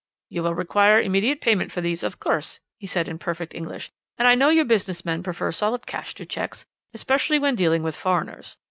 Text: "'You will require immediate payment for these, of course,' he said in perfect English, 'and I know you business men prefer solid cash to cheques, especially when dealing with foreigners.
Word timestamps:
"'You 0.29 0.41
will 0.41 0.55
require 0.55 0.99
immediate 0.99 1.41
payment 1.41 1.71
for 1.71 1.79
these, 1.79 2.01
of 2.01 2.19
course,' 2.19 2.59
he 2.79 2.87
said 2.87 3.07
in 3.07 3.19
perfect 3.19 3.53
English, 3.53 3.91
'and 4.17 4.27
I 4.27 4.33
know 4.33 4.49
you 4.49 4.65
business 4.65 5.05
men 5.05 5.21
prefer 5.21 5.51
solid 5.51 5.85
cash 5.85 6.15
to 6.15 6.25
cheques, 6.25 6.65
especially 6.91 7.37
when 7.37 7.53
dealing 7.53 7.83
with 7.83 7.95
foreigners. 7.95 8.57